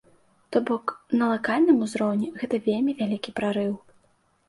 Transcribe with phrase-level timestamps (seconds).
[0.55, 3.73] То бок, на лакальным узроўні гэта вельмі вялікі прарыў.